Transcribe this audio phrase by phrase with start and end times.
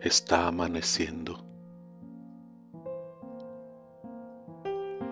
[0.00, 1.44] está amaneciendo.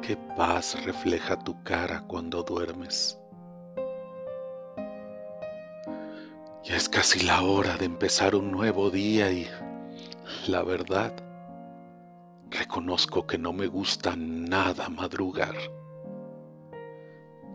[0.02, 3.18] Qué paz refleja tu cara cuando duermes.
[6.62, 9.48] Ya es casi la hora de empezar un nuevo día y
[10.46, 11.12] la verdad,
[12.50, 15.56] reconozco que no me gusta nada madrugar.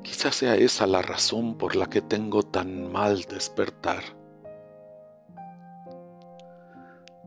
[0.04, 4.20] Quizás sea esa la razón por la que tengo tan mal despertar.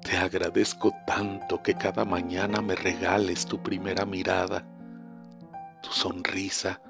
[0.05, 4.63] Te agradezco tanto que cada mañana me regales tu primera mirada,
[5.83, 6.83] tu sonrisa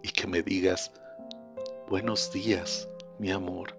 [0.00, 0.92] y que me digas,
[1.88, 3.76] buenos días, mi amor.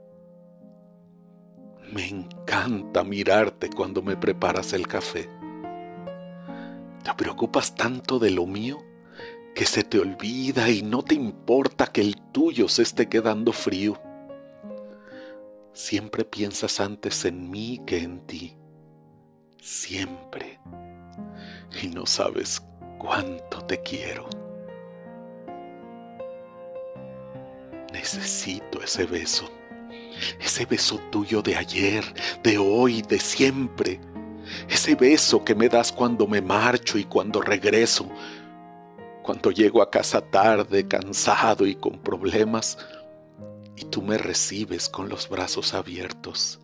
[1.93, 5.29] Me encanta mirarte cuando me preparas el café.
[7.03, 8.83] Te preocupas tanto de lo mío
[9.55, 13.97] que se te olvida y no te importa que el tuyo se esté quedando frío.
[15.73, 18.57] Siempre piensas antes en mí que en ti.
[19.61, 20.59] Siempre.
[21.81, 22.61] Y no sabes
[22.97, 24.27] cuánto te quiero.
[27.93, 29.49] Necesito ese beso.
[30.39, 32.03] Ese beso tuyo de ayer,
[32.43, 33.99] de hoy, de siempre.
[34.67, 38.09] Ese beso que me das cuando me marcho y cuando regreso
[39.21, 42.77] cuando llego a casa tarde, cansado y con problemas,
[43.75, 46.59] y tú me recibes con los brazos abiertos.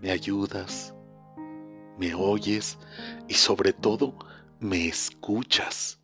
[0.00, 0.94] Me ayudas,
[1.98, 2.78] me oyes
[3.26, 4.14] y sobre todo
[4.60, 6.00] me escuchas.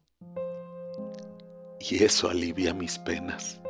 [1.81, 3.61] Y eso alivia mis penas.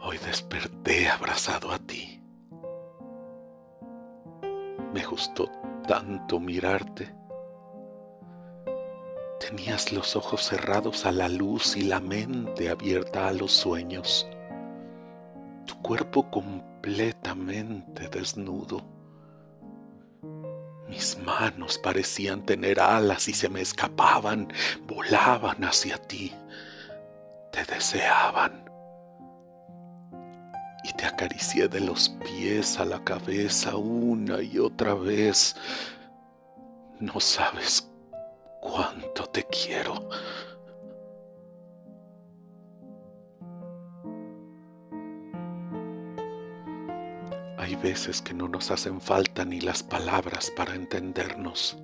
[0.00, 2.20] Hoy desperté abrazado a ti.
[4.92, 5.50] Me gustó
[5.86, 7.14] tanto mirarte
[9.54, 14.26] Tenías los ojos cerrados a la luz y la mente abierta a los sueños.
[15.66, 18.82] Tu cuerpo completamente desnudo.
[20.88, 24.50] Mis manos parecían tener alas y se me escapaban,
[24.86, 26.32] volaban hacia ti.
[27.52, 28.64] Te deseaban.
[30.82, 35.54] Y te acaricié de los pies a la cabeza una y otra vez.
[37.00, 37.81] No sabes
[38.62, 40.08] cuánto te quiero.
[47.58, 51.76] Hay veces que no nos hacen falta ni las palabras para entendernos.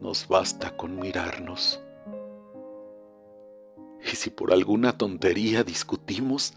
[0.00, 1.82] Nos basta con mirarnos.
[4.02, 6.54] Y si por alguna tontería discutimos,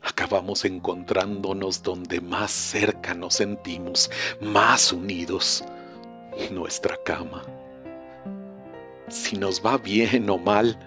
[0.00, 4.08] acabamos encontrándonos donde más cerca nos sentimos,
[4.40, 5.64] más unidos
[6.50, 7.42] nuestra cama.
[9.08, 10.78] Si nos va bien o mal,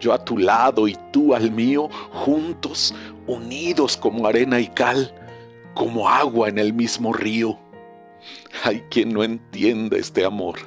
[0.00, 2.94] yo a tu lado y tú al mío, juntos,
[3.26, 5.14] unidos como arena y cal,
[5.74, 7.58] como agua en el mismo río.
[8.64, 10.58] Hay quien no entiende este amor.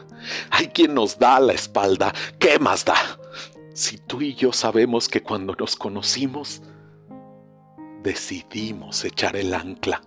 [0.49, 2.13] Hay quien nos da la espalda.
[2.39, 2.95] ¿Qué más da?
[3.73, 6.61] Si tú y yo sabemos que cuando nos conocimos,
[8.01, 10.01] decidimos echar el ancla.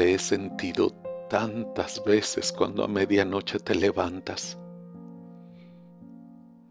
[0.00, 0.92] Te he sentido
[1.28, 4.58] tantas veces cuando a medianoche te levantas.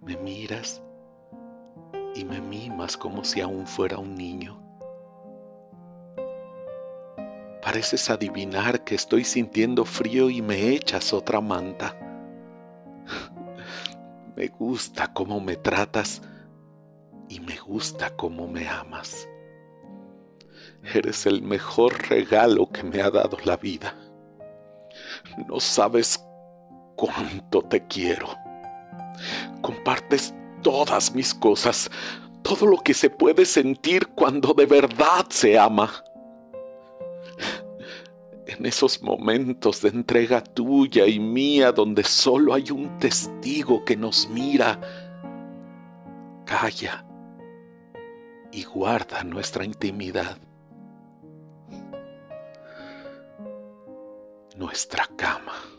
[0.02, 0.82] Me miras
[2.16, 4.60] y me mimas como si aún fuera un niño.
[7.62, 11.96] Pareces adivinar que estoy sintiendo frío y me echas otra manta.
[14.36, 16.24] Me gusta cómo me tratas
[17.28, 19.30] y me gusta cómo me amas.
[20.84, 23.96] Eres el mejor regalo que me ha dado la vida.
[25.48, 26.24] No sabes
[26.96, 28.28] cuánto te quiero.
[29.62, 31.90] Compartes todas mis cosas,
[32.42, 36.04] todo lo que se puede sentir cuando de verdad se ama.
[38.48, 44.28] En esos momentos de entrega tuya y mía donde solo hay un testigo que nos
[44.30, 44.80] mira,
[46.46, 47.06] calla
[48.52, 50.38] y guarda nuestra intimidad.
[54.70, 55.79] Nuestra cama.